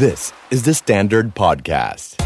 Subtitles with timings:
[0.00, 2.16] This is the Standard Podcast.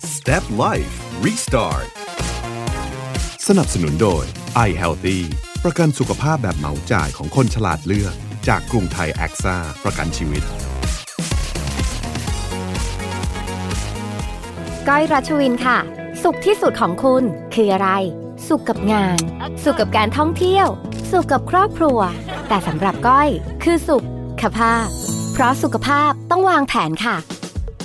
[0.00, 0.94] Step Life
[1.24, 1.88] Restart
[3.48, 4.24] สนับสนุนโดย
[4.66, 5.18] i Healthy
[5.64, 8.14] ประกันสุขภาพแบบเหมาจ่ายของคนฉลาดเลือก
[8.48, 10.42] จากกรุงไทยแอคซ่าประกันชีวิต
[14.88, 15.78] ก้อยรัชวินค่ะ
[16.22, 17.22] สุขที่สุดของคุณ
[17.54, 17.90] คืออะไร
[18.48, 19.18] สุขกับงาน
[19.64, 20.66] สุขกับการท่องเที่ยว
[21.10, 21.98] สุขกับครอบครัว
[22.48, 23.28] แต่สำหรับก้อย
[23.64, 24.04] คือสุข
[24.58, 24.84] ภาพ
[25.32, 27.16] เพราะสุขภาพต้องวางแผนค่ะ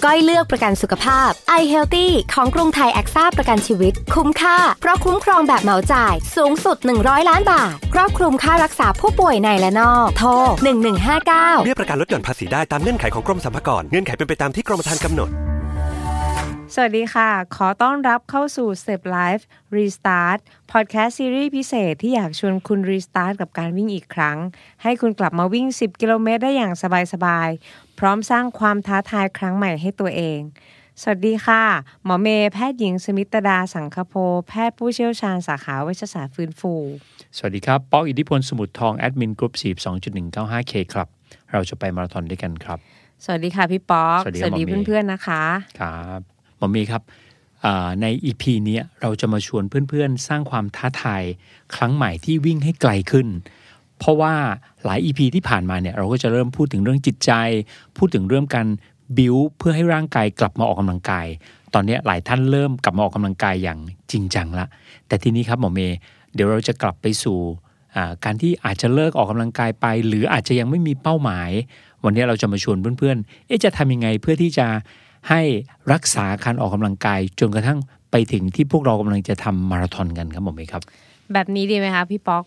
[0.05, 1.29] ก้อยเลือกประกันสุขภาพ
[1.59, 10.29] i Healthy ของกรุงไทยแอคซ่าประกันชีวิต คุ้มค่า เพราะคุ้มครองแบบเหมาจ่าย สูงสุด 100 ล้านบาท ครอบคลุมค่ารักษาผู้ป่วยในและนอก โทร
[10.97, 15.48] 1159 เบี้ยประกันลดหย่อนภาษีได้ตามเงื่อนไขของกรมสรรพากร เงื่อนไขเป็นไปตามที่กรมธรรม์กำหนด
[16.75, 19.43] สวัสดีค่ะ ขอต้อนรับเข้าสู่ Step Life
[19.77, 20.39] Restart
[20.71, 24.37] Podcast ซีรีส์พิเศษที่อยากชวนคุณ Restart กับการวิ่งอีกครั้ง
[24.83, 26.73] ให้คุณกลับมาวิ่ง 10 กิโลเมตรได้อย่าง
[27.13, 30.39] สบายๆ พร้อมสร้างความท้าทายครั้งใหม่ให้ตัวเอง
[31.01, 31.63] สวัสดีค่ะ
[32.03, 34.13] หมอเมย์แพทย์หญิงสมิตดาสังคโป
[34.47, 36.73] แพทย์ผู้เชี่ยวชาญสาขาเวชศาสตร์ฟื้นฟู
[37.37, 39.53] สวัสดีครับ ป๊อกอิทธิพลสมุทรทองแอดมินกรุ๊ป
[40.03, 41.07] 42.195K ครับ
[41.51, 42.79] เราจะไปมาราธอนด้วยกันครับ
[43.23, 45.43] สวัสดีค่ะพี่ป๊อก สวัสดีครับหมอเมย์เพื่อนๆนะคะ
[45.81, 46.21] ครับ
[46.59, 47.03] หมอมีครับ
[48.01, 51.23] ใน EP เนี้เราจะมาชวนเพื่อนๆ สร้างความท้าทาย
[51.75, 53.27] ครั้งใหม่ที่วิ่งให้ไกลขึ้น
[53.99, 54.33] เพราะว่า
[54.85, 57.31] หลาย EP ที่ผ่านมาเนี่ยเราก็จะเริ่มพูดถึงเรื่องจิตใจ
[57.97, 58.67] พูดถึงเรื่องการ
[59.17, 61.27] บิวเพื่อให้ร่างกายกลับมาออกกำลังกาย
[61.73, 63.79] ตอนนี้หลายท่านเริ่มกลับมาออกกำลังกายอย่าง
[64.11, 64.65] จริงจังละ
[65.07, 65.97] แต่ทีนี้ครับหมอเมย์
[66.33, 67.39] เดี๋ยวเราจะกลับไปสู่
[68.25, 71.49] การที่อาจจะเลิกออกกำลังกายไป หรืออาจจะยังไม่มีเป้าหมาย
[72.03, 74.67] วันนี้เราจะมาชวนเพื่อนๆเอ๊ะจะทำยังไงเพื่อที่จะ
[75.29, 75.41] ให้
[75.93, 77.79] รักษาการออกกำลังกาย จนกระทั่ง
[78.11, 80.83] ไปถึงที่พวกเรากำลังจะทำมาราธอนกันครับผมเมย์ครับ
[81.33, 82.45] แบบนี้ดีไหมคะพี่ป๊อก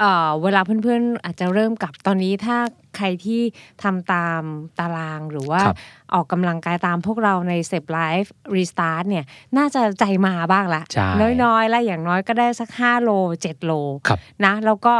[0.00, 2.56] เอ่อเวลาเพื่อนๆ อาจจะเริ่มกับตอนนี้ถ้า
[2.96, 3.40] ใครที่
[3.82, 4.42] ทำตาม
[4.78, 5.76] ตารางหรือว่าครับ
[6.14, 9.24] ออกกำลังกายตามพวกเราในเซ p ไลฟ์รีสตาร์ทเนี่ย
[9.56, 13.10] น่าจะใจมาบ้างละใช่น้อยๆ แล้วอย่างน้อยก็ได้สัก 5 โล
[13.44, 13.72] 7 โล
[14.08, 14.94] ครับนะแล้วก็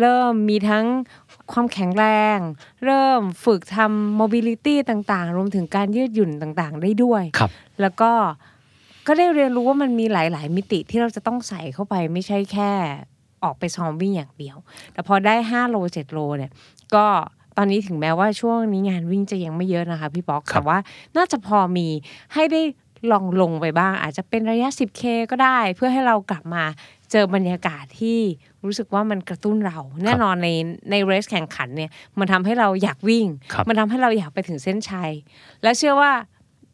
[0.00, 0.84] เริ่มมีทั้ง
[1.52, 2.04] ความแข็งแร
[2.36, 2.38] ง
[2.84, 8.12] เริ่มฝึกทำ mobility ต่างๆ รวมถึงการยืดหยุ่นต่างๆ ได้ด้วยครับ แล้วก็
[9.06, 12.70] ก็ได้เรียนรู้ว่ามันมีหลาย ๆ มิติที่เราจะต้องใส่เข้าไปไม่ใช่แค่
[13.44, 14.56] ออกไปซ้อมวิ่งอย่างเดียว
[14.92, 16.52] แต่พอได้ 5 โล 7 โลเนี่ย
[16.94, 17.06] ก็
[17.56, 20.78] ตอนนี้ถึงแม้ว่าช่วงนี้งานวิ่งจะยังไม่เยอะนะคะพี่ป๊อกครับแต่ว่า
[21.16, 21.88] น่าจะพอมี
[22.34, 22.60] ให้ได้
[23.12, 26.64] ลองลงไปบ้าง อาจจะเป็นระยะ 10K ก็ได้ เพื่อให้เรากลับมา
[27.10, 28.20] เจอบรรยากาศที่
[28.64, 30.48] รู้สึกว่ามันกระตุ้นเรา แน่นอนใน
[30.90, 35.10] ในเรสแข่งขันเนี่ยมันทำให้เราอยากวิ่งครับมันทำให้เราอยากไปถึงเส้นชัย
[35.62, 36.12] และเชื่อว่า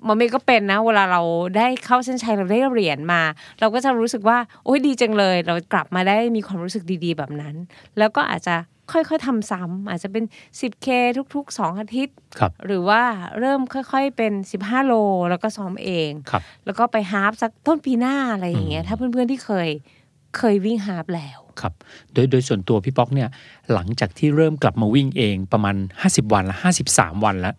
[0.05, 1.23] หมอเมย์ก็เป็นนะ เวลาเรา
[1.57, 3.23] ได้เข้าเส้นชัยเราได้เหรียญมา
[3.61, 7.55] เราก็จะรู้สึกว่า โอ้ยดีจังเลย เรากลับมาได้มีความรู้สึกดีๆแบบนั้น
[7.99, 8.57] แล้วก็อาจจะ
[8.93, 10.25] ค่อยๆทำซ้ำอาจจะเป็น
[10.61, 10.89] 10K
[11.35, 13.03] ทุกๆ 2 อาทิตย์ครับหรือว่า
[13.39, 14.95] เริ่มค่อยๆเป็น 15 โล
[15.31, 19.69] แล้วก็ซ้อมเองครับแล้วก็ไปฮาล์ฟสักต้นปีหน้าอะไรอย่างเงี้ยอืมถ้าเพื่อนๆที่เคย
[20.37, 21.73] เคยวิ่งฮาล์ฟแล้วครับ
[22.13, 23.29] โดยโดยส่วนตัวพี่ป๊อกเนี่ย
[23.73, 26.57] หลังจากที่เริ่มกลับมาวิ่งเองประมาณ 50 วันละ
[26.91, 27.55] 53 วันแล้ว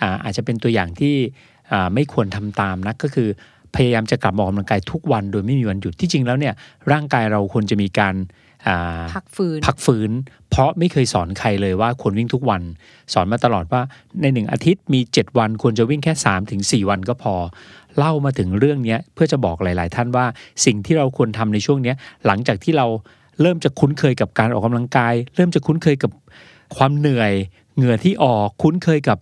[0.00, 1.14] อ่าอาจจะเป็นตัวอย่างที่
[1.72, 3.28] อ่าไม่ควรทำตามนะก็คือ
[3.74, 6.54] พยายามจะกลับมาออกกำลังกายทุกวันโดยไม่มีวันหยุดที่จริงแล้วเนี่ย
[6.92, 8.14] ร่างกายเราควรจะมีการ
[8.66, 10.10] อ่าพักฟื้นพักฟื้น
[10.50, 12.62] เพราะไม่เคยสอนใครเลยว่าควรวิ่งทุกวัน
[13.12, 13.82] สอนมาตลอดว่า
[14.22, 17.34] ในหนึ่งอาทิตย์มี 7 วันควรจะวิ่งแค่3ถึง4วันก็พอ
[17.96, 20.26] เล่ามาถึงเรื่องนี้เพื่อจะบอกหลาย ๆ ท่านว่า
[20.64, 21.94] สิ่งที่เราควรทำในช่วงนี้
[22.26, 22.86] หลังจากที่เรา
[23.40, 26.10] เริ่มจะคุ้นเคยกับการออกกำลังกาย เริ่มจะคุ้นเคยกับ
[26.76, 27.32] ความเหนื่อย
[27.76, 29.18] เหงื่อที่ออกคุ้นเคยกับ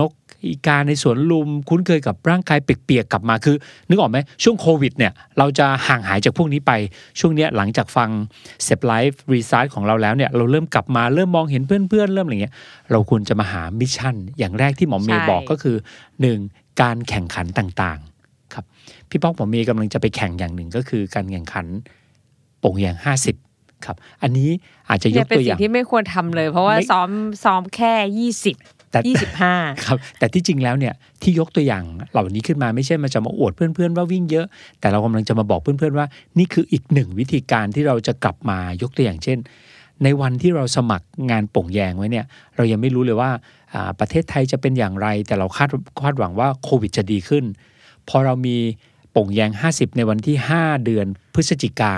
[0.00, 0.12] นก
[0.46, 3.56] อีกาในสวนลุม คุ้นเคยกับร่างกายเปียกๆกลับมาคือ
[3.88, 6.72] นึกออกไหมช่วงโควิดเนี่ยเราจะห่างหายจากพวกนี้ไป
[7.20, 8.08] ช่วงเนี้ยหลังจากฟัง
[8.64, 12.54] SEP Life Restart ของเราแล้วเนี่ยเราเริ่มกลับมาเริ่มมองเห็นเพื่อนๆเริ่มอะไรเงี้ย
[12.90, 15.76] เราควรจะมาหา mission อย่างแรกที่หมอเมย์บอกก็คือ
[16.20, 16.38] หนึ่ง
[16.82, 18.64] การแข่งขันต่างๆครับ
[19.10, 21.66] พี่ป๊อกหมอเมย์กำลังจะไปแข่งอย่างหนึ่งก็คือการแข่งขัน
[22.60, 23.36] โป่งแยงห้าสิบ
[23.84, 24.50] ครับ อันนี้
[24.88, 27.10] อาจจะเนี่ยยกเป็นตัวอย่างสิ่งที่ไม่ควรทำเลย เพราะว่าไม่ซ้อม
[27.44, 28.56] ซ้อมแค่ยี่สิบ
[28.92, 29.54] แต่ยี่สิบห้า
[29.86, 34.46] ครับ แต่ที่จริงแล้วเนี่ยที่ยกตัวอย่างเหล่านี้ขึ้นมาไม่ใช่มาจะมาอวดเพื่อนๆว่าวิ่งเยอะ
[34.80, 36.06] แต่เรากำลังจะมาบอกเพื่อนๆว่า
[36.38, 39.38] นี่คืออีกหนึ่งวิธีการที่เราจะกลับมายกตัวอย่างเช่น
[40.04, 42.26] ในวันที่เราสมัครงานป่งแยงไว้เนี่ย
[42.56, 43.30] เรายังไม่รู้เลยว่า
[44.00, 45.68] ประเทศไทยจะเป็นอย่างไร แต่เราคาด
[46.00, 47.44] คาดหวังว่าโควิดจะดีขึ้น
[48.08, 48.56] พอเรามี
[49.16, 51.94] ป่งแยง 50 ในวันที่ 5 เดือนพฤศจิกา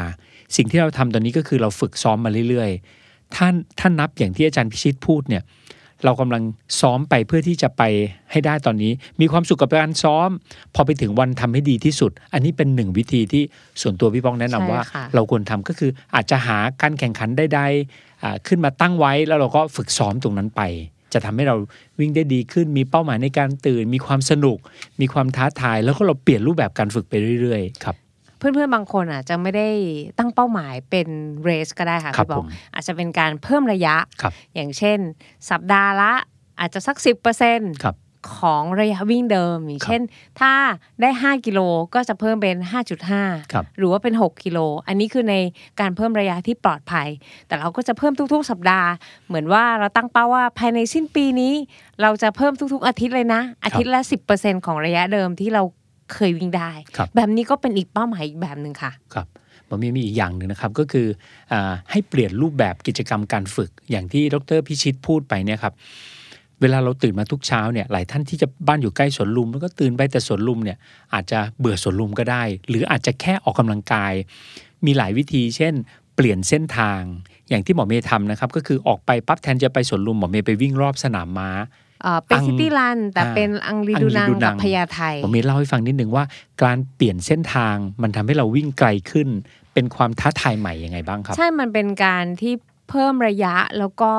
[0.57, 5.43] สิ่งที่เราทำตอนนี้ก็คือเราฝึกซ้อมมาเรื่อยๆท่านท่านนับอย่างที่อาจารย์พิชิตพูดเนี่ย
[6.05, 6.43] เรากำลัง
[6.81, 7.83] ซ้อมไปเพื่อที่จะไป
[8.31, 10.29] ให้ได้ตอนนี้ มีความสุขกับการซ้อม
[10.75, 13.43] พอไปถึงวันทำให้ดีที่สุด อันนี้เป็นหนึ่งวิธีที่
[13.83, 20.63] ส่วนตัวพี่ป้องแนะนำใช่ว่าค่ะเราควรทำก็คืออาจจะหาการแข่งขันใดๆอ่าขึ้นมาตั้งไว้แล้วเราก็ฝึกซ้อมตรงนั้นไป
[21.13, 21.57] จะทำให้เรา
[22.01, 24.59] วิ่งได้ดีขึ้น มีเป้าหมายในการตื่น มีความสนุก
[25.01, 27.97] มีความท้าทาย แล้วก็เราเปลี่ยนรูปแบบการฝึกไปเรื่อยๆครับ
[28.43, 29.69] เพื่อนๆบางคนอะจะไม่ได้
[30.19, 31.09] ตั้งเป้าหมายเป็น
[31.43, 34.99] เรสก็ได้ค่ะครับพี่บอผกมอาจจะเป็นการเพิ่มระยะครับอย่างเช่น
[35.51, 36.13] สัปดาห์ละ
[36.61, 36.97] อาจจะสัก
[37.41, 37.97] 10%ครับ
[38.39, 40.03] ของระยะวิ่งเดิมอย่างเช่น
[40.41, 40.53] ถ้า
[41.01, 41.61] ได้ 5 กิโล
[41.95, 42.57] ก็จะเพิ่มเป็น
[43.05, 45.37] 5.5ครับหรือว่าเป็น 6 กิโล อันนี้คือใน
[45.81, 47.09] การเพิ่มระยะที่ปลอดภัย
[47.47, 48.89] แต่เราก็จะเพิ่มทุกๆ สัปดาห์
[49.27, 51.55] เหมือนว่าเราตั้งเป้าว่าภายในสิ้นปีนี้
[52.03, 54.01] เราจะเพิ่มทุกๆ อาทิตย์เลยนะ อาทิตย์ละ
[54.35, 55.63] 10%ของระยะเดิมที่เรา
[56.15, 59.27] เคยวิ่งได้ครับแบบนี้ก็เป็นอีกเป้าหมายอีกแบบหนึ่งค่ะครับ
[59.69, 61.07] มันมีมีอีกอย่างหนึ่งนะครับก็คือ
[61.53, 65.75] อาให้เปลี่ยนรูปแบบกิจกรรมการฝึกอย่างที่ดรพิชิตพูดไปเนี่ยครับ
[66.61, 70.79] เวลาเราตื่นมาทุกเช้าเนี่ยหลายท่านที่จะบ้านอยู่ใกล้สวนลุม แล้วก็ตื่นไปแต่สวนลุมเนี่ย
[71.15, 74.13] อาจจะเบื่อสวนลุมก็ได้ หรืออาจจะแค่ออกกำลังกาย
[74.87, 75.75] มีหลายวิธี เช่น
[76.17, 77.01] เปลี่ยนเส้นทาง
[77.49, 81.51] อย่างที่หมอเมย์ทำนะครับก็คือออกไปปั๊บแทนจะไปสวนลุมหมอเมย์ไปวิ่งรอบสนามม้า
[82.03, 86.25] เอ่อเป็นอังซิตี้รันแต่อ่าเป็นอังรีดูนังอังรีดูนักับงพญาไทผมมีเล่าให้ฟังนิดนึงว่า
[86.63, 89.29] การเปลี่ยนเส้นทางมันทำให้เราวิ่งไกลขึ้น
[89.75, 92.55] เป็นความท้าทายใหม่ยังไงบ้างครับ ใช่มันเป็นการที่
[92.91, 94.13] เพิ่มระยะแล้วก็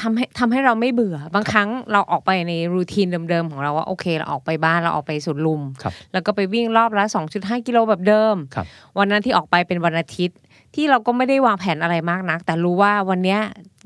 [0.00, 7.04] ทำให้ทำให้เราไม่เบื่อบางครั้งเราออกไปในรูทีนเดิมๆของเราว่าโอเค เราออกไปบ้านเราออกไปสุดลุมครับแล้วก็ไปวิ่งรอบละ
[7.36, 8.66] 2.5 กิโลแบบเดิมครับ
[8.98, 10.36] วันนั้นที่ออกไปเป็นวันอาทิตย์
[10.74, 13.40] ที่เราก็ไม่ได้วางแผนอะไรมากนัก แต่รู้ว่าวันเนี้ย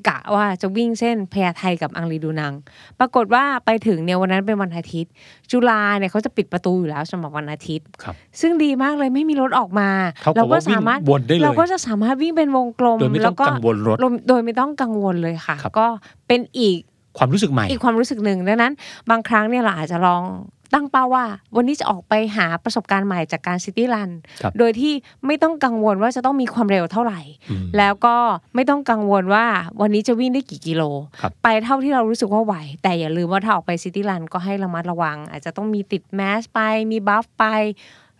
[0.08, 2.52] กะว่าจะวิ่งเส้นพญาไทกับอังรีดูนัง
[3.00, 5.12] ปรากฏว่าไปถึงเนี่ยวันนั้นเป็นวันอาทิตย์
[5.50, 9.88] จุฬาเนี่ยเขาจะปิดประตูอยู่แล้วสำหรับวันอาทิตย์ครับซึ่งดีมากเลยไม่มีรถออกมา
[10.22, 13.96] เท่ากับเราก็ว่าวิ่งสามารถวนได้เลยเราก็จะสามารถวิ่งเป็นวงกลมโดยไม่ต้แล้องวก็กังวลรถ
[14.28, 15.86] โดยไม่ต้องกังวลเลยค่ะครับก็
[16.28, 16.78] เป็นอีก
[17.18, 18.72] ความรู้สึกใหม่ อีกความรู้สึกหนึ่งดังนั้น
[19.10, 20.22] บางครั้งเนี่ยเราอาจจะลอง
[20.74, 21.24] ตั้งเป้าว่า
[21.56, 24.10] วันนี้จะออกไปหาประสบการณ์ใหม่จากการซิตี้รัน
[24.42, 24.92] ครับโดยที่
[25.26, 27.20] ไม่ต้องกังวลว่าจะต้องมีความเร็วเท่าไหร่
[27.50, 28.16] อืมแล้วก็
[28.54, 29.44] ไม่ต้องกังวลว่า
[29.80, 30.82] วันนี้จะวิ่งได้กี่กิโล
[31.20, 36.60] ครับไปเท่าที่เรารู้สึกว่าไหว แต่อย่าลืมว่าถ้าออกไป city run ก็ให้ระมัดระวัง อาจจะต้องมีติดแมสไป
[36.92, 37.44] มี Buff ไป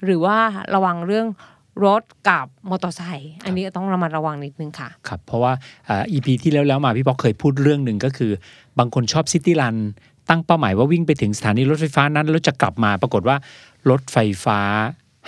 [0.04, 0.37] หรือว่า
[0.75, 1.28] ระวังเรื่อง
[1.87, 5.52] รถกับมอเตอร์ไซค์อันนี้ต้องระมัดระวังนิดนึงค่ะ ครับ เพราะว่า
[5.88, 8.32] อ่า EP ที่แล้วแล้วมาพี่ป๊อกเคยพูดเรื่องหนึ่งก็คือ
[8.78, 9.76] บางคนชอบ city run
[10.28, 13.37] ตั้งเป้าหมายว่าวิ่งไปถึงสถานีรถไฟฟ้านั้นแล้วจะกลับมาปรากฏว่า
[13.90, 14.61] รถไฟฟ้า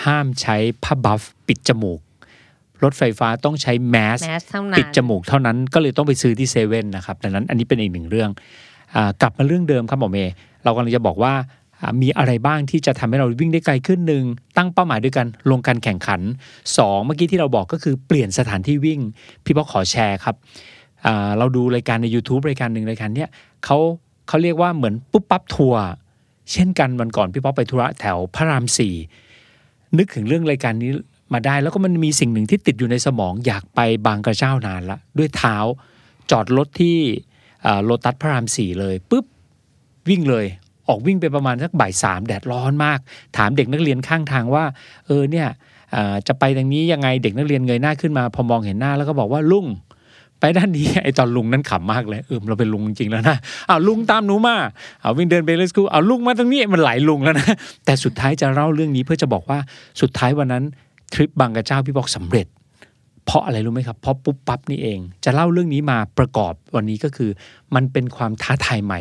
[0.04, 2.00] ห้ามใช้ผ้าบัฟปิดจมูก
[2.84, 8.30] รถไฟฟ้าต้องใช้แมสแมสเท่านั้นปิดจมูกเท่านั้นก็เลยต้องไปซื้อที่เซเว่นนะครับดังนั้นอันนี้เป็นอีกหนึ่งเรื่อง
[8.94, 10.32] อากลับมาเรื่องเดิมครับหมอเมย์
[10.64, 11.34] เรากำลังจะบอกว่า
[11.80, 14.24] อ่ามีอะไรบ้างที่จะทำให้เราวิ่งได้ไกลขึ้นหนึ่ง
[14.56, 16.20] ตั้งเป้าหมายด้วยกันลงการแข่งขัน
[16.76, 19.00] สองเมื่อกี้ที่เราบอกก็คือเปลี่ยนสถานที่วิ่ง
[19.44, 20.36] พี่ป๊อกขอแชร์ครับ
[21.06, 23.28] อ่าเราดูรายการใน YouTube รายการหนึ่งรายการเนี้ย
[23.64, 23.78] เขา
[24.28, 25.82] เขาเรียกว่าเหมือนปุ๊บปั๊บทัวร์
[26.52, 28.94] เช่นกันวันก่อนพี่ป๊อกไปธุระแถวพระรามสี่
[29.98, 30.90] นึกถึงเรื่องรายการนี้
[31.32, 35.56] มาได้แล้วก็มันมีสิ่งหนึ่งที่ติดอยู่ในสมอง อยากไปบางกระเจ้านานละด้วยเท้า
[36.30, 36.98] จอดรถที่
[37.84, 39.24] โลตัสพระรามสี่เลยปุ๊บ
[40.08, 40.46] วิ่งเลย
[40.88, 42.98] ออกวิ่งไปประมาณสักบ่ายสามแดดร้อนมาก
[43.36, 44.64] ถามเด็กนักเรียนข้างทางว่า
[45.06, 45.48] เออเนี่ย
[46.28, 49.66] จะไปทางนี้ยังไงเด็กนักเรียนเงยหน้าขึ้นมา พอมองเห็นหน้าแล้วก็บอกว่าลุง
[50.40, 53.36] ไปด้านนี้ไอตอนลุงนั้นขำมากเลยเออเราเป็นลุงจริงแล้วนะ
[53.66, 54.56] เอาลุงตามหนูมา
[55.00, 57.46] เอาวิ่งเดินไปเลสกูเอาลุงมาตรงนี้มันหลายลุงแล้วนะ
[57.84, 59.58] แต่สุดท้ายจะเล่าเรื่องนี้เพื่อจะบอกว่า
[60.00, 60.64] สุดท้ายวันนั้น
[61.12, 62.48] ทริปบางกระเจ้าพี่บอกสำเร็จ
[63.26, 67.30] เพราะอะไรรู้ไหมครับเพราะปุ๊บปั๊บนี่เอง จะเล่าเรื่องนี้มาประกอบวันนี้ก็คือ
[67.74, 69.00] มันเป็นความท้าทายใหม่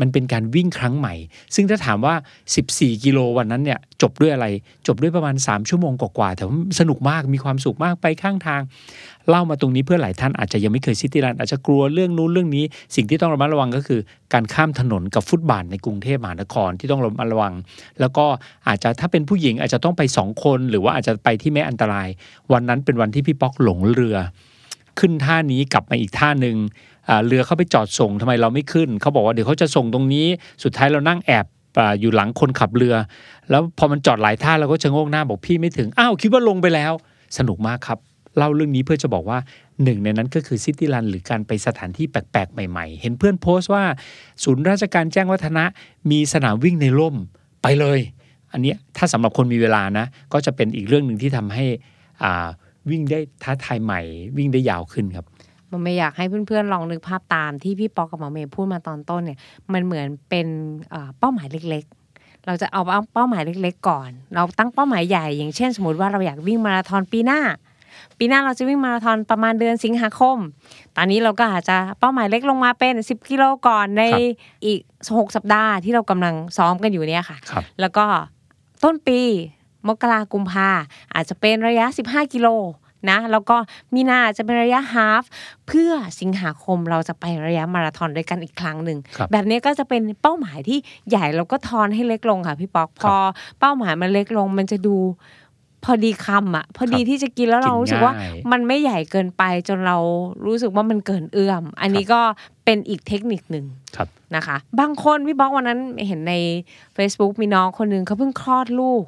[0.00, 1.14] มันเป็นการวิ่งครั้งใหม่
[1.54, 2.14] ซึ่งถ้าถามว่า
[2.58, 4.46] 14 กิโลวันนั้นเนี่ยจบด้วยอะไร
[4.86, 8.60] จบด้วยประมาณ 3 ชั่วโมงกว่าๆแต่ว่าสนุกมากมีความสุขมากไปข้างทาง
[9.30, 12.64] เล่ามาตรงนี้เพื่อหลายท่านอาจจะยังไม่เคยซิตี้รันอาจจะกลัวเรื่องนู้นเรื่องนี้
[12.96, 14.00] สิ่งที่ต้องระมัดระวังก็คือ
[14.32, 17.54] การข้ามถนนกับฟุตบาทในกรุงเทพมหานครที่ต้องระมัดระวัง
[18.00, 18.26] แล้วก็
[18.68, 22.08] อาจจะถ้าเป็นผู้หญิงอาจจะต้องไปสองคน หรือว่าอาจจะไปที่ไม่อันตราย
[22.52, 24.16] วันนั้นเป็นวันที่พี่ป๊อกหลงเรือ
[24.98, 26.56] ขึ้นท่านี้กลับมาอีกท่าหนึ่ง
[27.26, 30.26] เรือเข้าไปจอดส่งทำไมเราไม่ขึ้น เขาบอกว่าเดี๋ยวเขาจะส่งตรงนี้
[30.64, 31.46] สุดท้ายเรานั่งแอบ
[32.00, 32.94] อยู่หลังคนขับเรือ
[33.50, 36.92] แล้วพอมันจอดหลายท่าเราก็ชะโงกหน้าบอกพี่ไม่ถึง อ้าวคิดว่าลงไปแล้ว
[37.38, 37.98] สนุกมากครับ
[38.38, 39.38] เล่าเรื่องนี้เพื่อจะบอกว่า
[39.84, 43.84] หนึ่งในนั้นก็คือซิตี้รันหรือการไปสถานที่แปลกๆ ใหม่ๆ เห็นเพื่อนโพสต์ว่า
[44.44, 45.64] ศูนย์ราชการแจ้งวัฒนะ
[46.10, 47.16] มีสนามวิ่งในร่ม
[47.62, 48.00] ไปเลย
[48.52, 51.64] อันนี้ถ้าสำหรับคนมีเวลานะ ก็จะเป็นอีกเรื่องหนึ่งที่ทำให้
[52.22, 52.48] อ่า
[52.90, 54.00] วิ่งได้ท้าทายใหม่
[54.36, 55.26] วิ่งได้ยาวขึ้นครับ
[55.70, 59.38] มันไม่อยากให้เพื่อนๆลองนึกภาพตามที่พี่ปอกับหมอเมย์พูดมาตอนต้นเนี่ย
[59.72, 60.46] มันเหมือนเป็น
[60.90, 62.82] เอ่อเป้าหมายเล็กๆ เราจะเอา
[63.14, 67.40] เป้าหมายเล็ก ๆ ก่อน เราตั้งเป้าหมายใหญ่ อย่างเช่น สมมติว่าเราอยากวิ่งมาราธอนปีหน้า
[68.18, 70.38] ปีหน้าเราจะวิ่งมาราธอนประมาณเดือนสิงหาคม
[70.96, 78.04] ตอนนี้เราก็อาจจะเป้าหมายเล็กลงมาเป็น 10 กิโลก่อนในครับอีก 6 สัปดาห์ที่เรากำลังซ้อมกันอยู่เนี่ยค่ะครับแล้วก็
[78.82, 79.20] ต้นปี
[79.88, 80.68] มกรากุมภา
[81.14, 82.48] อาจจะเป็นระยะ 15 กิโล
[83.10, 83.56] นะแล้วก็
[83.94, 85.22] มีนาจะเป็นระยะฮาฟ
[85.66, 93.14] เพื่อสิงหาคมเราจะไประยะมาราธอนด้วยกันอีกครั้งหนึ่งครับแบบนี้ก็จะเป็นเป้าหมายที่ใหญ่เราก็ทอนให้เล็กลงค่ะพี่ป๊อกพอ
[93.60, 94.96] เป้าหมายมันเล็กลง มันจะดู
[95.37, 95.37] พ
[95.90, 99.98] อดีคำอะ พอดีที่จะกินแล้วเรารู้สึกว่าง่ายมันไม่ใหญ่เกินไปจนเรา
[100.46, 102.20] รู้สึกว่ามันเกินเอื้อม อันนี้ก็
[102.64, 103.66] เป็นอีกเทคนิคหนึ่ง
[103.96, 106.34] ครับนะคะ บางคนพี่บอกวันนั้นเห็นใน
[106.96, 109.04] Facebook มีน้องคนหนึ่งเขาเพิ่งคลอดลูก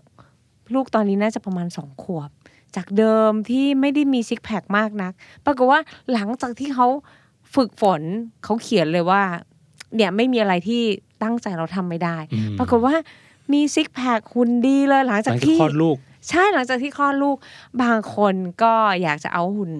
[0.74, 2.30] ลูกตอนนี้น่าจะประมาณสองขวบ
[2.76, 5.12] จากเดิมที่ไม่ได้มีซิกแพคมากนัก
[5.46, 5.80] ปรากฏว่า
[6.12, 6.86] หลังจากที่เขา
[7.54, 8.00] ฝึกฝน
[8.44, 9.22] เขาเขียนเลยว่า
[9.94, 10.82] เนี่ยไม่มีอะไรที่
[11.22, 12.94] ตั้งใจเราทำไม่ได้อืมปรากฏว่า
[13.52, 15.96] มีซิกแพคหุ่นดีเลยหลังหจากลังจากที่คลอดลูก
[16.30, 17.36] ใช่หลังจากที่คลอดลูก
[17.82, 19.72] บางคนก็อยากจะเอาหุ่น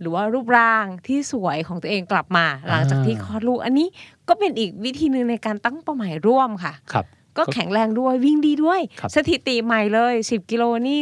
[0.00, 3.88] หรือว่ารูปร่างที่สวยของตัวเองกลับมา หลังจากที่คลอดลูกอันนี้
[4.28, 10.98] ก็เป็นอีกวิธีหนึ่งในการตั้งเป้าหมายร่วมค่ะครับก็แข็งแรงด้วยวิ่งดีด้วยครับสถิติใหม่เลย 10 กิโลนี่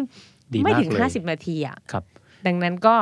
[0.52, 2.04] ดีไม่มากถึงเลย50 นาทีอะครับ
[2.46, 2.94] ดังนั้นก็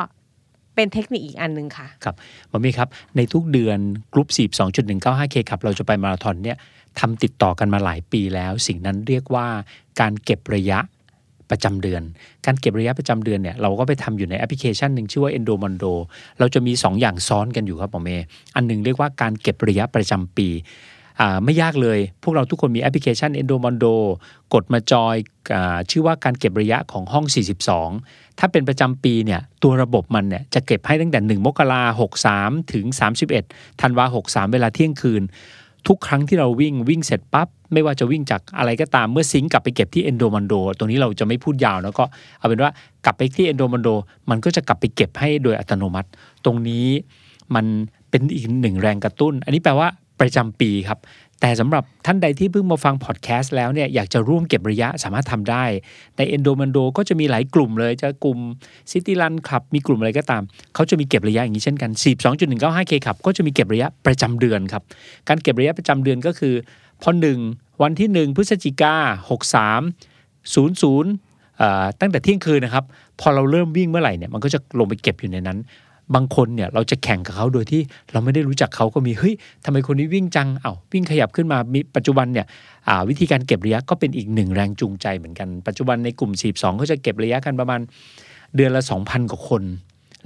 [0.74, 2.14] เป็นเทคนิคอีกอันหนึ่งค่ะ ครับ
[2.48, 3.78] หมอมีครับ ในทุกเดือน
[4.12, 4.28] กรุ๊ป
[4.80, 6.56] 42.195 k ครับ เราจะไปมาราธอนเนี่ย
[7.00, 9.46] ทำติดต่อกันมาหลายปีแล้ว สิ่งนั้นเรียกว่า
[10.00, 10.78] การเก็บระยะ
[11.50, 12.02] ประจำเดือน
[12.46, 15.92] การเก็บระยะประจำเดือนเนี่ยเราก็ไปทำอยู่ในแอปพลิเคชันหนึ่งชื่อว่า Endomondo
[16.38, 18.24] เราจะมี 2 อย่างซ้อนกันอยู่ครับหมอเมย์
[18.54, 20.48] อันหนึงเรียกว่าการเก็บระยะประจำปี
[21.20, 23.94] อ่าไม่ยากเลย พวกเราทุกคนมีแอปพลิเคชัน Endomondo
[24.54, 25.16] กดมาจอย
[25.54, 27.24] อาชื่อว่าการเก็บระยะของห้อง
[27.82, 32.84] 42 ถ้าเป็นประจำปีเนี่ยตัวระบบมันเนี่ยจะเก็บให้ตั้งแต่ 1 มกราหกสามถึง
[33.32, 35.22] 31 ธันวาหกสามเวลาเที่ยงคืน
[35.88, 42.04] ทุกครั้งที่เราวิ่งวิ่งเสร็จปั๊บไม่ว่าจะวิ่งจากอะไรก็ตามเมื่อซิงก์กลับไปเก็บที่เอนโดมันโดตรงนี้เราจะไม่พูดยาวแล้วก็
[42.38, 42.70] เอาเป็นว่า
[43.04, 43.88] กลับไปที่เอนโดมันโด
[44.30, 46.08] มันก็จะกลับไปเก็บให้โดยอัตโนมัติ
[46.44, 46.86] ตรงนี้
[47.54, 47.66] มัน
[48.10, 49.88] เป็นอีกหนึ่งแรงกระตุ้น อันนี้แปลว่า
[50.20, 50.98] ประจำปีครับ
[51.40, 55.64] แต่สำหรับท่านใดที่เพิ่งมาฟังพอดแคสต์แล้วเนี่ยอยากจะร่วมเก็บระยะสามารถทำได้
[56.16, 58.38] ใน Endomando ก็จะมีหลายกลุ่มเลย จะกลุ่ม
[58.90, 60.42] City Run Club มีกลุ่มอะไรก็ตาม
[60.74, 61.90] เขาจะมีเก็บระยะอย่างนี้เช่นกัน
[62.32, 64.82] 42.195K ครับก็จะมีเก็บระยะประจำเดือนครับ
[65.28, 66.54] การเก็บระยะประจำเดือนก็คือ
[67.02, 67.38] พอหนึ่ง
[67.82, 68.94] วันที่ 1 พฤศจิกา
[69.30, 72.84] 63 00ตั้งแต่เที่ยงคืนนะครับ
[73.20, 75.58] พอเราเริ่มวิ่งเมื่อไหร่เนี่ยมันก็จะลงไปเก็บอยู่ในนั้น
[76.14, 77.80] บางคนเนี่ยเราจะแข่งกับเขาโดยที่
[78.12, 79.34] เราไม่ได้รู้จักเขาก็มีเฮ้ย
[79.64, 82.46] ทำไมคนนี้วิ่งจังเอา้าวิ่งขยับขึ้นมามีปัจจุบันเนี่ย
[83.08, 87.80] วิธีการเก็บระยะก็เป็นอีกหนึ่งแรงจูงใจเหมือนกัน ปัจจุบันในกลุ่ม 42ก็จะเก็บระยะกันประมาณ
[88.56, 89.62] เดือนละ 2,000 กว่าคน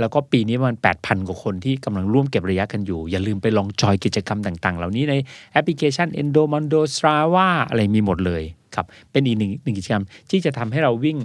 [0.01, 5.15] แล้วก็ปีนี้ประมาณ8,000 กว่าคนที่กำลังร่วมเก็บระยะกันอยู่ อย่าลืมไปลองจอยกิจกรรมต่าง ๆ เหล่านี้ใน
[5.53, 8.43] แอปพลิเคชัน Endomondo Strava อะไรมีหมดเลย
[8.75, 11.19] ครับเป็นอีกหนึ่งหนึ่งกิจกรรมที่จะทำให้เราวิ่ง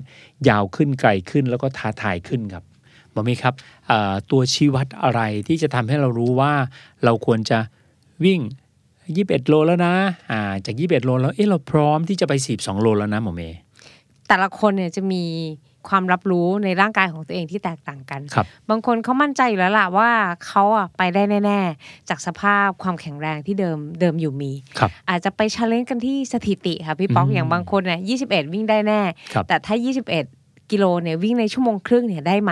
[0.50, 2.64] ยาวขึ้นไกลขึ้นแล้วก็ท้าทายขึ้นครับ
[3.14, 3.54] หมอมีครับ
[3.88, 6.54] เอ่อตัวชี้วัดอะไรที่จะทำให้เรารู้ว่า
[7.04, 7.60] เราควรจะ
[8.26, 8.40] วิ่ง
[8.94, 9.94] 21 โลแล้วนะ
[10.32, 13.60] อ่าจาก 21 โลแล้วเอ๊ะเราพร้อมที่จะไป 42 โลแล้วนะหมอเมย์
[14.28, 15.24] แต่ละคนเนี่ยจะมี
[15.90, 20.10] ความรับรู้ในร่างกายของตัวเองที่แตกต่างกันครับบางคนเขามั่นใจอยู่แล้วล่ะว่า
[20.46, 29.02] เขาอะไปได้แน่ ๆ จากสภาพความแข็งแรงที่เดิมเดิมอยู่มีครับอาจจะไปชาเลนจ์กันที่สถิติค่ะพี่ป๊อกอืมอย่างบางคนเนี่ย21 วิ่งได้แน่
[29.34, 29.76] ครับแต่ถ้า
[30.14, 32.52] 21 กิโลเนี่ยวิ่งในชั่วโมงครึ่งเนี่ยได้ไหม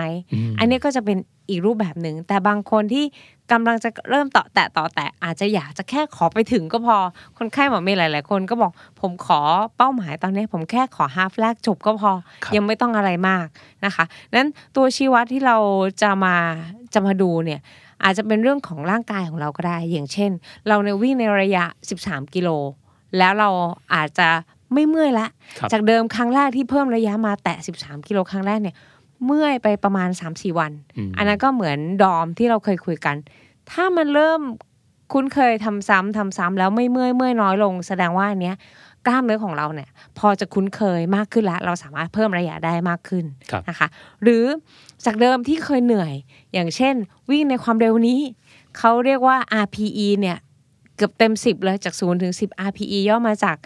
[0.52, 3.04] มอันนี้ก็จะเป็นอีกรูปแบบหนึ่ง แต่บางคนที่
[3.52, 6.96] กำลังจะเริ่มต่อแตะต่อแตะอาจจะอยากจะแค่ขอไปถึงก็พอ
[7.38, 9.40] คนไข้หมอเมย์หลาย ๆ คนก็บอกผมขอ
[9.76, 12.12] เป้าหมายตอนนี้ ผมแค่ขอฮาฟแรกจบก็พอ
[12.44, 13.46] ครับยังไม่ต้องอะไรมาก
[13.84, 14.04] นะคะ
[14.34, 15.56] นั้นตัวชี้วัดที่เรา
[16.02, 16.36] จะมา
[16.94, 17.60] จะมาดูเนี่ย
[18.04, 20.30] อาจจะเป็นเรื่องของร่างกายของเราก็ได้ อย่างเช่น
[20.68, 21.64] เราในยวิ่งในระยะ
[22.00, 22.48] 13 กิโล
[23.18, 23.48] แล้วเรา
[23.94, 24.28] อาจจะ
[24.74, 25.26] ไม่เมื่อยละ
[25.58, 28.76] ครับจากเดิมครั้งแรกที่เพิ่มระยะมาแตะ 13 กิโลครั้งแรกเนี่ย
[29.26, 33.16] เมื่อยไปประมาณ 3-4 วันอืมอันนั้นก็เหมือนดอมที่เราเคยคุยกัน
[33.70, 34.40] ถ้ามันเริ่ม
[35.12, 38.56] คุ้นเคยทำซ้ำทำซ้ำแล้วไม่เมื่อยเมื่อยน้อยลง แสดงว่าอันเนี้ย
[39.06, 39.88] กล้ามเนื้อของเราเนี่ย
[40.18, 43.88] พอจะคุ้นเคยมากขึ้นแล้ว เราสามารถเพิ่มระยะได้มากขึ้นครับนะคะ
[44.22, 44.44] หรือ
[45.04, 46.12] จากเดิมที่เคยเหนื่อย
[46.52, 46.94] อย่างเช่น
[47.30, 48.20] วิ่งในความเร็วนี้
[48.78, 50.38] เขาเรียกว่า RPE เนี่ย
[50.96, 53.56] เกือบเต็ม 10 เลยจาก0ถึง 10 RPE ย่อมาจาก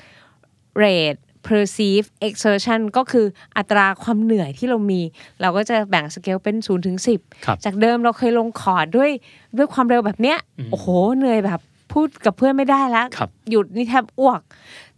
[0.82, 1.18] rate
[1.48, 5.00] perceive exertion ก็คืออัตราความเหนื่อยที่เรามี
[5.40, 9.10] เราก็จะแบ่งสเกลเป็น0ถึง10ครับจากเดิมเราเคยลงคอร์ดด้วย
[9.56, 11.60] ด้วยความเร็วแบบเนี้ยอืมโอ้โหเหนื่อยแบบ
[11.92, 14.40] พูดกับเพื่อนไม่ได้แล้วครับหยุดนี่แทบอ้วก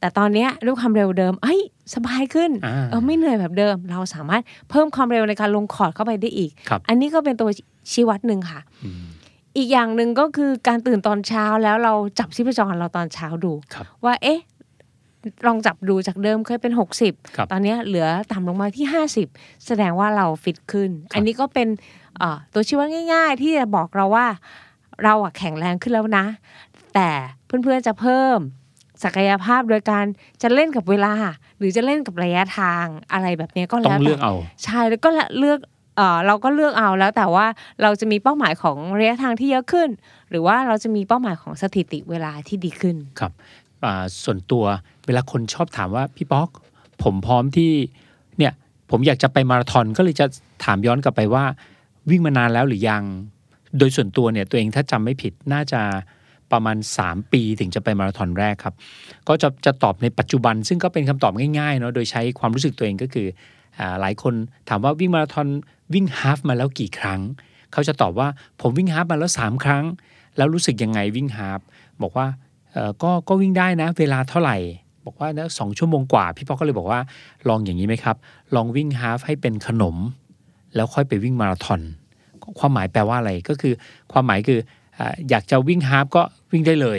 [0.00, 1.60] แต่ตอนเนี้ยด้วยความเร็วเดิมเอ้ย
[1.94, 7.48] สบายขึ้นอ่าเออไม่เหนื่อยแบบเดิม เราสามารถเพิ่มความเร็วในการลงคอร์ดเข้าไปได้อีกครับอันนี้ก็เป็นตัว
[7.92, 9.00] ชี้วัดหนึ่งค่ะอืม
[9.56, 14.40] อีกอย่างหนึ่งก็คือการตื่นตอนเช้าแล้วเราจับชีพจรเราตอนเช้าดูครับว่าเอ๊ะ
[15.46, 16.88] ลองจับดูจากเดิมเคยเป็นครับ
[17.48, 18.86] 60 ตอนเนี้ยเหลือต่ำลงมาที่
[19.26, 21.68] 50 แสดงว่าเราฟิตขึ้น อันนี้ก็เป็น
[22.18, 24.26] เอ่อตัวชี้วัดง่าย ๆ ที่จะบอกเราว่า
[25.04, 26.26] เราอะแข็งแรงขึ้นแล้วนะ
[26.94, 27.10] แต่
[27.46, 28.38] เพื่อนๆจะเพิ่ม
[29.04, 30.04] ศักยภาพโดยการ
[30.42, 31.12] จะเล่นกับเวลา
[31.58, 34.34] หรือจะเล่นกับระยะทางอะไรแบบเนี้ยก็ต้แล้อวงเลือกแต่เอา
[34.64, 35.08] ใช่แล้วก็
[35.38, 35.58] เลือก
[35.96, 37.46] เออเราก็เลือกเอาแล้วแต่ว่า
[37.82, 39.88] เราจะมีเป้าหมายของระยะทางที่เยอะขึ้น
[40.30, 43.67] หรือว่าเราจะมีเป้าหมายของสถิติเวลาที่ดีขึ้นครับอ่า
[44.24, 44.64] ส่วนตัว
[45.06, 46.48] เวลาคนชอบถามว่าพี่ป๊อก
[47.02, 47.72] ผมพร้อมที่
[48.38, 48.52] เนี่ย
[48.90, 50.26] ผมอยากจะไปมาราธอนก็เลยจะ
[50.64, 51.44] ถามย้อนกลับไปว่า
[52.10, 53.04] วิ่งมานานแล้วหรือยัง
[53.78, 55.82] โดยส่วนตัวเนี่ยตัวเองถ้าจำไม่ผิดน่าจะ
[56.52, 58.74] ประมาณ 3 ปีถึงจะไปมาราธอนแรกครับ
[59.28, 63.26] ก็จะจะตอบในปัจจุบัน ซึ่งก็เป็นคำตอบง่ายๆเนาะโดยใช้ความรู้สึกตัวเองก็คือ
[63.78, 64.34] อหลายคน
[64.68, 65.48] ถามว่าวิ่งมาราธอน
[65.94, 67.20] วิ่งฮาฟมาแล้วกี่ครั้ง
[67.72, 68.28] เขาจะตอบว่า
[68.60, 69.84] ผมวิ่งฮาฟมาแล้ว 3 ครั้ง
[70.36, 71.60] แล้วรู้สึกยังไงวิ่งฮาฟ
[72.02, 72.26] บอกว่า
[73.02, 74.56] ก็ก็วิ่งได้นะ เวลาเท่าไหร่
[75.06, 77.00] บอกว่านะสองชั่วโมงกว่า พี่ป๊อกก็เลยบอกว่า
[77.48, 78.16] ลองอย่างนี้ไหมครับ
[78.54, 79.96] ลองวิ่งฮาฟให้เป็นขนม
[80.74, 81.80] แล้วค่อยไปวิ่งมาราธอน
[82.58, 83.74] ความหมายแปลว่าอะไรก็คือ
[84.12, 84.60] ความหมายคือ
[84.98, 86.22] อ่าอยากจะวิ่งฮาฟก็
[86.52, 86.98] วิ่งได้เลย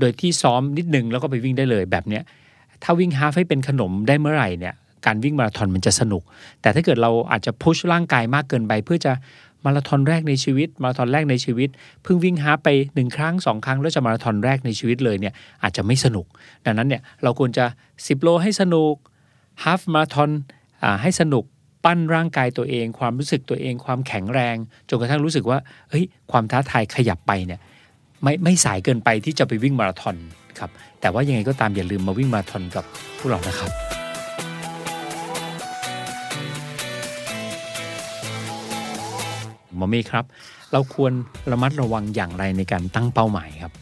[0.00, 2.22] โดยที่ซ้อมนิดนึงแล้วก็ไปวิ่งได้เลยแบบเนี้ย
[2.82, 4.74] ถ้าวิ่งฮาฟให้เป็นขนมได้เมื่อไหร่เนี่ย
[5.06, 6.22] การวิ่งมาราธอนมันจะสนุก
[6.60, 9.12] แต่ถ้าเกิดเราอาจจะพุชร่างกายมากเกินไป เพื่อจะ
[9.64, 11.68] มาราธอนแรกในชีวิต มาราธอนแรกในชีวิต
[12.02, 16.26] เพิ่งวิ่งฮาไปหนึ่งครั้งสองครั้ง แล้วจะมาราธอนแรกในชีวิตเลยเนี่ยอาจจะไม่สนุก
[16.64, 18.94] ดังนั้นเนี่ยเราควรจะ 10 โลให้สนุก
[19.64, 20.30] ฮาฟมาราธอน
[21.02, 21.44] ให้สนุก
[21.84, 24.56] ปั้นร่างกายตัวเอง ความรู้สึกตัวเอง ความแข็งแรง
[24.88, 25.58] จนกระทั่งรู้สึกว่า
[25.90, 27.60] เฮ้ยความท้าทายขยับไปเนี่ย
[28.22, 30.16] ไม่ไม่สายเกินไปที่จะไปวิ่งมาราธอน
[30.58, 32.84] ครับแต่ว่ายังไงก็ตามอย่าลืมมาวิ่งมาราธอนกับ
[33.18, 34.03] พวกเรานะครับ
[39.76, 40.24] หมอเมย์ครับ
[40.72, 41.12] เราควร
[41.50, 43.72] ระมัดระวังอย่างไรในการตั้งเป้าหมายครับ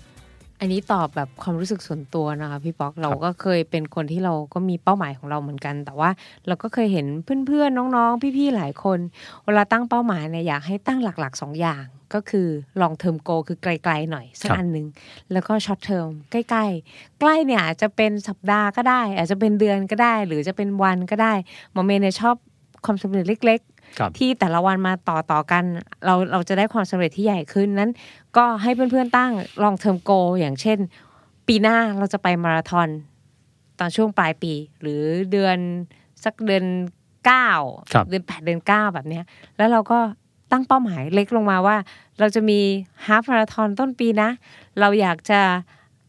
[0.61, 6.11] อันนี้ตอบแบบความรู้สึกส่วนตัวนะคะพี่ป๊อกเราก็เคยเป็นคนที่เราก็มีเป้าหมายของเราเหมือนกัน แต่ว่า
[6.47, 7.07] เราก็เคยเห็น
[7.47, 8.99] เพื่อนๆน้องๆ พี่ๆหลายคน
[9.45, 11.85] เวลาตั้งเป้าหมายเนี่ยอยากให้ตั้งหลักๆสองอย่าง
[12.15, 12.49] ก็คือ
[12.81, 14.87] long term goal คือไกลๆหน่อย สักครับอันหนึ่ง
[15.33, 21.33] แล้วก็ short term ใกล้ๆ ใกล้เนี่ยอาจจะเป็นสัปดาห์ก็ได้ อาจจะเป็นเดือนก็ได้ หรือจะเป็นวันก็ได้
[21.73, 22.37] หมอเมย์เนี่ยชอบ
[22.85, 23.72] ความสำเร็จเล็กๆครับ
[24.19, 25.65] ที่แต่ละวันมาต่อต่อกัน
[26.05, 27.93] เราเราจะได้ความสำเร็จที่ใหญ่ขึ้นนั้น
[28.37, 30.11] ก็ให้เพื่อนๆตั้ง long term goal
[30.41, 30.79] อย่างเช่น
[31.47, 32.89] ปีหน้าเราจะไปมาราธอน
[33.79, 35.59] ตอนช่วงปลายปี หรือเดือน
[36.25, 36.64] สักเดือน
[37.27, 37.49] เก้า
[37.93, 39.25] ครับเดือนแปดเดือนเก้าแบบเนี้ย
[39.57, 39.99] แล้วเราก็
[40.53, 41.77] ตั้งเป้าหมายเล็กลงมาว่า
[42.19, 42.61] เราจะมี
[43.07, 44.31] ฮาฟมาราธอนต้นปีนะ
[44.81, 45.40] เราอยากจะ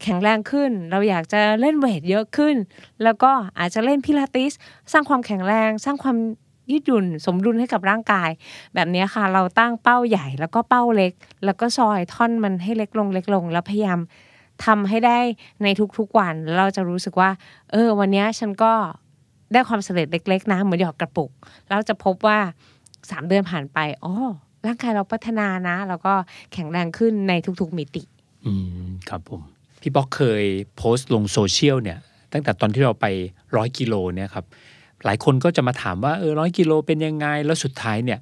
[0.04, 2.56] แข็งแรงขึ้น เราอยากจะเล่นเวทเยอะขึ้น
[3.04, 4.54] แล้วก็อาจจะเล่นพิลาติส
[4.92, 6.18] สร้างความแข็งแรง สร้างความ
[6.72, 8.30] ยืดหยุ่นสมดุลให้กับร่างกาย
[8.74, 11.14] แบบนี้ค่ะ เราตั้งเป้าใหญ่แล้วก็เป้าเล็ก
[11.46, 14.00] แล้วก็ซอยท่อนมันให้เล็กลงเล็กลง แล้วพยายาม
[14.66, 15.20] ทำให้ได้
[15.64, 17.30] ในทุกๆวันเราจะรู้สึกว่า
[17.72, 18.74] เออ วันนี้ฉันก็
[19.54, 21.32] ได้ความสำเร็จเล็ก ๆ นะเหมือนหยอดกระปุก
[21.70, 22.38] แล้วจะพบว่า
[23.12, 24.14] สามเดือนผ่านไปอ๋อ
[24.66, 26.14] ร่างกายเราพัฒนานะ แล้วก็
[26.54, 28.04] แข็งแรงขึ้นในทุกๆมิติ
[28.46, 28.52] อื
[28.86, 29.42] มครับผม
[29.82, 30.44] พี่ป๊อกเคย
[30.78, 32.00] โพสต์ลงโซเชียลเนี่ย
[32.34, 33.06] ตั้งแต่ตอนที่เราไป
[33.56, 34.46] ร้อยกิโลเนี่ยครับ
[35.06, 38.20] หลายคนก็จะมาถามว่าเออร้อยกิโลเป็นยังไง แล้วสุดท้ายเนี่ย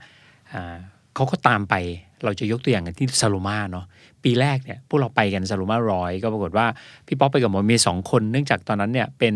[1.15, 1.76] เขาก็ตามไป
[2.24, 3.86] เราจะยกตัวอย่างกันที่ซาโลมาเนาะ
[4.24, 6.67] ปีแรกเนี่ยพวกเราไปกันซาโลมาร้อยก็ปรากฏว่า
[7.08, 9.36] พี่ป๊อกไปกับหมอมย์สองคนเนื่องจากตอนนั้นเนี่ยเป็น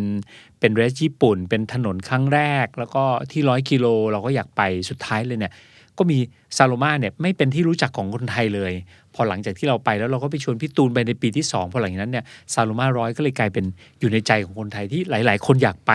[0.60, 5.53] เป็นเรสญี่ปุ่น เป็นถนนครั้งแรก แล้วก็ที่ร้อยกิโลเราก็อยากไปสุดท้ายเลยเนี่ย
[5.97, 6.17] ก็มี
[6.58, 8.71] ซาโลมาเนี่ยไม่เป็นที่รู้จักของคนไทยเลย
[9.15, 13.65] พอหลังจากที่เราไปแล้วเราก็ไปชวนพี่ตูนไปในปีที่ 2 พอหลังจากนั้นเนี่ยซาโลมาร้อยก็เลยกลายเป็น
[13.99, 15.91] อยู่ในใจของคนไทยที่หลาย ๆ คนอยากไป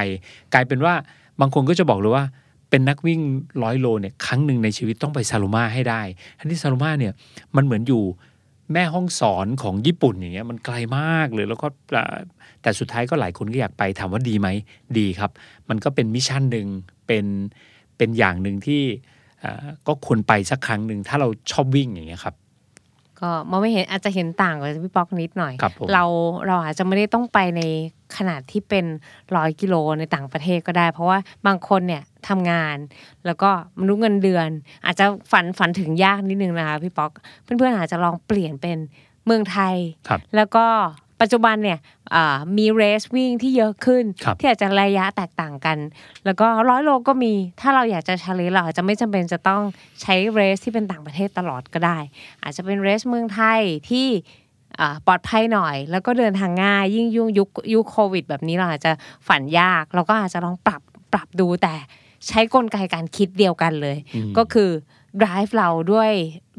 [0.55, 0.95] กลายเป็นว่า
[1.41, 2.25] บางคนก็จะบอกเลยว่า
[2.71, 3.21] เป็นนักวิ่ง
[3.63, 6.03] ร้อยโลเนี่ยครั้งหนึ่งในชีวิตต้องไปซาโรมาให้ได้
[6.39, 7.13] ทั้งที่ซาโรมาเนี่ย
[7.57, 8.03] มันเหมือนอยู่
[8.73, 11.67] แม่ฮ่องสอนของญี่ปุ่นอย่างเงี้ยมันไกลมากเลยแล้วก็
[12.63, 14.49] แต่สุดท้ายก็หลายคนก็อยากไปถามว่าดีไหม
[14.99, 15.31] ดีครับ
[15.69, 16.67] มันก็เป็น mission หนึ่ง
[17.07, 17.27] เป็น
[17.97, 18.83] เป็นอย่างหนึ่งที่
[19.87, 22.35] ก็ควรไปสักครั้งหนึ่งถ้าเราชอบวิ่งอย่างเงี้ยครับ
[23.21, 26.05] ก็หมอเมย์เนี่ยอาจจะเห็นต่างกับพี่ป๊อกนิดหน่อยครับผมเรา
[26.47, 27.63] เราอาจจะไม่ได้ต้องไปใน
[28.17, 28.87] ขนาดที่เป็น
[29.37, 32.77] ร้อยกิโลในต่างประเทศก็ได้ เพราะว่าบางคนเนี่ยทำงาน
[33.27, 34.49] แล้วก็มนุษย์เงินเดือน
[34.85, 38.79] อาจจะฝันฝันถึงยากนิดนึงนะคะพี่ป๊อก เพื่อนๆอาจจะลองเปลี่ยนเป็น
[39.27, 39.77] เมืองไทย
[40.09, 40.67] ครับแล้วก็
[41.21, 41.79] ปัจจุบันเนี่ย
[42.15, 45.79] อ่ามีเรสวิ่งที่เยอะขึ้นครับที่อาจจะระยะแตกต่างกัน
[46.25, 49.63] แล้วก็ร้อยโลก็มี ถ้าเราอยากจะชาเลนเราอาจจะไม่จำเป็นจะต้อง
[50.03, 51.99] ใช้เรสที่เป็นต่างประเทศตลอดก็ได้
[52.43, 54.09] อาจจะเป็นเรสเมืองไทยที่
[54.81, 58.93] อ่าปลอดภัยหน่อย แล้วก็เดินทางง่าย ยิ่งยุ่งยุคยุคโควิด แบบนี้เราอาจจะ
[59.29, 61.75] ฝันยาก เราก็อาจจะลองปรับปรับดูแต่
[62.29, 64.71] ใช้กลไกการคิดเดียวกันเลยอืมก็คือ
[65.23, 66.11] drive เราด้วย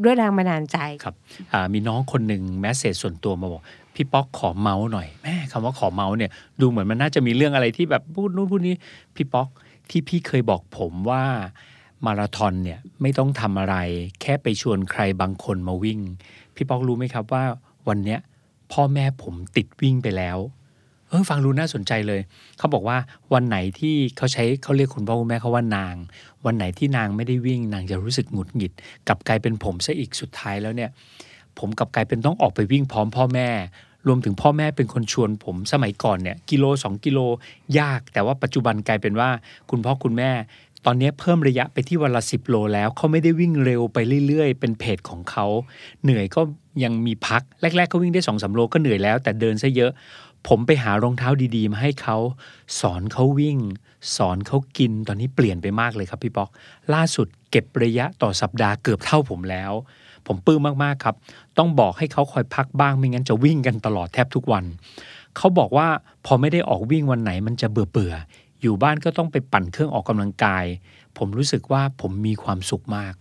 [0.03, 1.15] ด้วยแรงบันดาลใจครับ
[1.53, 3.61] อ่ามีน้องคนหนึ่งแมสเซจส่วนตัวมาบอก
[4.01, 8.75] พี่ป๊อกขอเมาส์หน่อยแม่คำว่าขอเมาส์เนี่ยดูเหมือนมันน่าจะมีเรื่องอะไรที่แบบพูดนู้นพูดนี้
[9.15, 9.47] พี่ป๊อก
[9.89, 11.23] ที่พี่เคยบอกผมว่า
[12.05, 13.75] มาราธอนเนี่ยไม่ต้องทำอะไร
[14.21, 15.99] แค่ไปชวนใครบางคนมาวิ่ง
[16.55, 17.43] พี่ป๊อกรู้ไหมครับว่า
[17.87, 18.19] วันเนี้ย
[18.71, 20.37] พ่อแม่ผมติดวิ่งไปแล้ว
[21.07, 22.21] เออฟังดูน่าสนใจเลย
[22.57, 22.97] เขาบอกว่า
[23.33, 25.95] วันไหนที่เขาใช้เขาเรียกคุณพ่อคุณแม่เขาว่านาง
[26.45, 28.71] วันไหนที่นางไม่ได้วิ่ง นางจะรู้สึกหงุดหงิด
[29.07, 30.91] กลับกลายเป็นผมซะอีกสุดท้ายแล้วเนี่ย
[31.59, 33.49] ผมกลับกลายเป็นต้องออกไปวิ่งพร้อมพ่อแม่
[34.07, 37.19] รวมถึงพ่อแม่เป็นคนชวนผมสมัยก่อนเนี่ยกิโล 2 กิโล
[37.79, 39.29] ยาก แต่ว่าปัจจุบันกลายเป็นว่า
[39.69, 40.31] คุณพ่อคุณแม่
[40.85, 45.45] ตอนนี้เพิ่มระยะไปที่วันละสิบโลแล้วเขาไม่ได้วิ่งเร็วไปเรื่อย ๆ เป็นเพจของเขา
[46.03, 46.41] เหนื่อยก็
[46.83, 49.91] ยังมีพักแรกๆก็วิ่งได้สองสาโลก็เหนื่อยแล้ว แต่เดินซะเยอะ
[50.47, 52.17] ผมไปหารองเท้าดีๆมาให้เขา
[52.79, 53.57] สอนเขาวิ่ง
[54.15, 56.49] สอนเขากินตอนนี้เปลี่ยนไปมากเลยครับพี่ป๊อก
[56.93, 59.71] ล่าสุดเก็บระยะต่อสัปดาห์เกือบเท่าผมแล้ว
[60.27, 61.15] ผมปลื้มมากๆครับ
[61.57, 64.65] ต้องบอกให้เขาคอยพักบ้างไม่งั้นจะวิ่งกันตลอดแทบทุกวัน
[65.37, 65.87] เขาบอกว่า
[66.25, 70.65] พอไม่ได้ออกวิ่งวันไหนมันจะเบื่อเบื่อๆอยู่บ้านก็ต้องไปปั่นเครื่องออกกำลังกาย
[71.17, 73.13] ผมรู้สึกว่าผมมีความสุขมาก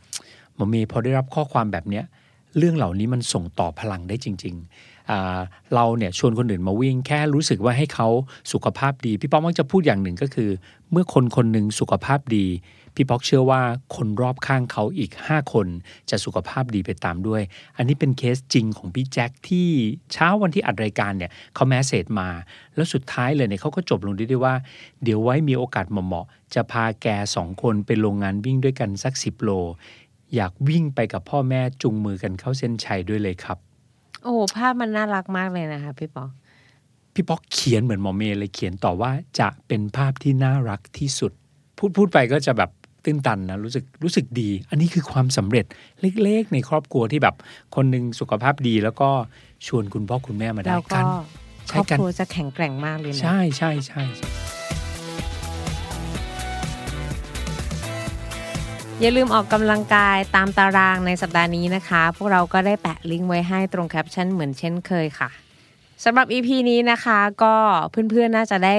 [0.55, 2.05] หมอมย์พอได้รับข้อความแบบเนี้ย
[2.59, 8.09] เรื่องเหล่านี้มันส่งต่อพลังได้จริง ๆ เราเนี่ยชวนคนอื่นมาวิ่งแค่รู้สึกว่าให้เขา
[8.53, 10.51] สุขภาพดี พี่ป๊อกมักจะพูดอย่างหนึ่งก็คือ
[10.91, 12.47] เมื่อคนคนหนึ่งสุขภาพดี
[12.95, 13.63] พี่ป๊อกเชื่อว่า
[13.97, 15.67] คนรอบข้างเขาอีก 5 คน
[16.11, 17.43] จะสุขภาพดีไปตามด้วย
[17.77, 19.69] อันนี้เป็นเคสจริงของพี่แจ็คที่
[20.13, 22.29] เช้าวันที่อัดรายการเนี่ยเขาแมสเซจมา
[22.75, 24.55] แล้วสุดท้ายเลยเนี่ยเขาก็จบลงด้วยว่า
[25.03, 29.51] เดี๋ยวไว้มีโอกาสเหมาะๆจะพาแกสองคนไปลงงานวิ่งด้วยกันสัก 10 โล
[30.35, 33.59] อยากวิ่งไปกับพ่อแม่จุงมือกันเข้าเส้นชัยด้วยเลยครับ
[34.23, 36.31] โอ้โหภาพมันน่ารักมากเลยนะคะพี่ป๊อก
[37.15, 41.33] พี่ป๊อกเขียนเหมือนหมอเมย์เลยเขียนต่อว่าจะเป็นภาพที่น่ารักที่สุด
[41.79, 42.71] พูดพูดไปก็จะแบบ
[43.05, 45.65] ตื้นตันนะรู้สึกรู้สึกดี อันนี้คือความสำเร็จ
[46.01, 47.35] เล็กๆ ในครอบครัวที่แบบ
[47.75, 49.11] คนหนึ่งสุขภาพดีแล้วก็
[49.67, 51.09] ชวนคุณพ่อคุณแม่มาได้แล้วก็กันค
[51.69, 54.29] ใช่รอบกันครัวจะแข็งแกร่งมากเลยนะใช่ใช่ใช่ใช่
[59.01, 65.31] อย่าลืมออกกำลังกายตามตารางในสัปดาห์นี้นะคะ พวกเราก็ได้แปะลิงก์ไว้ให้ตรงแคปชั่นเหมือนเช่นเคยค่ะ
[66.05, 67.55] สำหรับ EP นี้นะคะก็
[67.91, 68.77] เพื่อนๆ น่าจะได้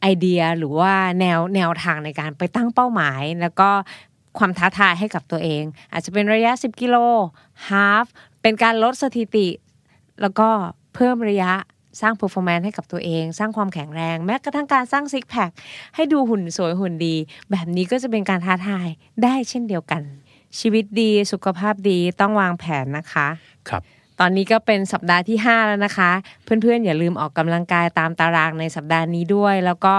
[0.00, 3.70] ไอเดียหรือว่าแนวแนวทางในการไปตั้งเป้าหมาย แล้วก็
[4.38, 6.96] ความท้าทายให้กับตัวเอง อาจจะเป็นระยะ 10 กิโล
[7.68, 8.06] ฮาฟ
[8.42, 9.48] เป็นการลดสถิติ
[10.20, 10.48] แล้วก็
[10.94, 11.52] เพิ่มระยะ
[12.00, 15.50] สร้าง performance ให้กับตัวเอง สร้างความแข็งแรง แม้กระทั่งการสร้างซิกแพค
[15.94, 17.16] ให้ดูหุ่นสวยหุ่นดี
[17.50, 18.88] แบบนี้ก็จะเป็นการท้าทาย
[19.22, 20.02] ได้เช่นเดียวกัน
[20.58, 23.28] ชีวิตดีสุขภาพดีต้องวางแผนนะคะ
[23.68, 23.82] ครับ
[24.20, 26.10] ตอนนี้ก็เป็นสัปดาห์ที่ 5 แล้วนะคะ
[26.44, 29.94] เพื่อนๆ อย่าลืมออกกำลังกายตามตารางในสัปดาห์นี้ด้วย แล้วก็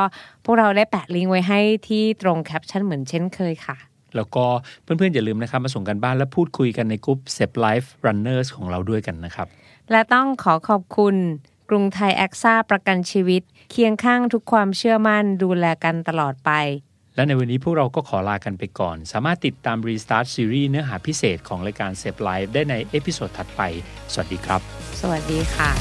[0.45, 3.77] พวกเราได้แปะลิงก์ไว้ให้ที่ตรงแคปชั่นเหมือนเช่นเคยค่ะ
[4.15, 4.45] แล้วก็
[4.83, 9.47] เพื่อนๆ อย่าลืมนะครับมาส่งการบ้านและพูดคุยกันในกลุ่ม SEP Life Runners ของเราด้วยกันนะครับ
[9.91, 11.15] และต้องขอขอบคุณ
[11.69, 16.51] กรุงไทยแอคซ่าประกันชีวิต เคียงข้างทุกความเชื่อมั่นดูแลกันตลอดไป
[17.17, 23.61] และในวันนี้พวกเราก็ขอลากันไปก่อน สามารถติดตาม Restart Series เนื้อหาพิเศษของรายการ SEP Life ได้ใน episode ถัดไป
[24.13, 24.61] สวัสดีครับ
[25.01, 25.71] สวัสดีค่ะ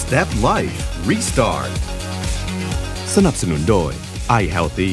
[0.00, 0.76] Step Life
[1.10, 1.72] Restart
[3.14, 3.92] สนับสนุนโดย
[4.40, 4.92] i Healthy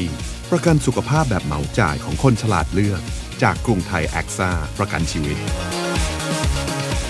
[0.50, 3.00] ประกันสุขภาพแบบเหมาจ่ายของคนฉลาดเลือก
[3.42, 5.36] จากกรุงไทยแอคซ่าประกันชีวิต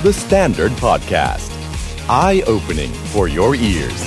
[0.05, 1.49] The Standard Podcast.
[2.25, 4.03] Eye opening for your ears.